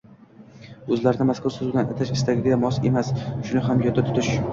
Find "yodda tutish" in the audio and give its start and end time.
3.85-4.33